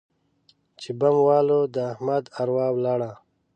چې 0.79 0.89
بم 0.99 1.15
والوت؛ 1.27 1.67
د 1.75 1.77
احمد 1.91 2.23
اروا 2.41 2.67
ولاړه. 2.73 3.11